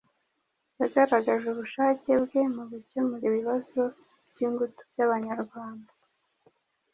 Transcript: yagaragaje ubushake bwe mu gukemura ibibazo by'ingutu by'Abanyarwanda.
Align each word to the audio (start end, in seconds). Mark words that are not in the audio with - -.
yagaragaje 0.79 1.45
ubushake 1.53 2.11
bwe 2.23 2.41
mu 2.53 2.63
gukemura 2.71 3.23
ibibazo 3.29 3.81
by'ingutu 4.31 4.79
by'Abanyarwanda. 4.91 5.91